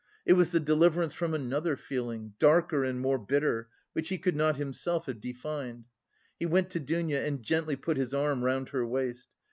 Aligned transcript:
It 0.25 0.33
was 0.33 0.51
the 0.51 0.59
deliverance 0.59 1.13
from 1.13 1.35
another 1.35 1.75
feeling, 1.77 2.33
darker 2.39 2.83
and 2.83 2.99
more 2.99 3.19
bitter, 3.19 3.69
which 3.93 4.09
he 4.09 4.17
could 4.17 4.35
not 4.35 4.57
himself 4.57 5.05
have 5.05 5.21
defined. 5.21 5.85
He 6.39 6.47
went 6.47 6.71
to 6.71 6.79
Dounia 6.79 7.23
and 7.23 7.43
gently 7.43 7.75
put 7.75 7.97
his 7.97 8.11
arm 8.11 8.43
round 8.43 8.69
her 8.69 8.83
waist. 8.83 9.29